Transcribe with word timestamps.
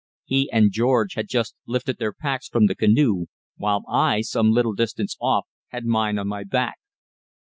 He 0.25 0.49
and 0.51 0.71
George 0.71 1.13
had 1.13 1.27
just 1.27 1.53
lifted 1.67 1.99
their 1.99 2.11
packs 2.11 2.47
from 2.47 2.65
the 2.65 2.73
canoe, 2.73 3.27
while 3.57 3.83
I, 3.87 4.21
some 4.21 4.49
little 4.51 4.73
distance 4.73 5.15
off, 5.21 5.45
had 5.67 5.85
mine 5.85 6.17
on 6.17 6.27
my 6.27 6.43
back. 6.43 6.79